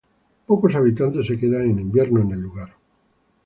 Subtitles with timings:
[0.47, 2.73] Pocos habitantes se quedan en invierno en el lugar.